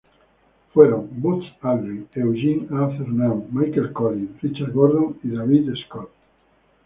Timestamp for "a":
2.71-2.89